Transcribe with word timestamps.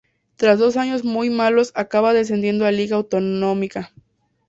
Tras 0.35 0.57
dos 0.57 0.77
años 0.77 1.03
muy 1.03 1.29
malos 1.29 1.71
acaba 1.75 2.11
descendiendo 2.15 2.65
a 2.65 2.71
Liga 2.71 2.95
Autonómica. 2.95 3.93